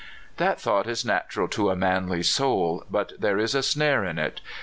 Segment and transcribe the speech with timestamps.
[0.21, 4.17] '* That thought is natural to a manly soul, but there is a snare in
[4.17, 4.41] it.